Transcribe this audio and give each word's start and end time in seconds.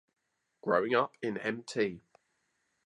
Growing 0.63 0.95
up 0.95 1.13
in 1.21 1.35
Mt. 1.39 2.01